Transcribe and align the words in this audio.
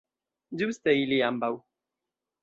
Ĝuste 0.61 0.95
ili 1.01 1.19
ambaŭ! 1.27 1.51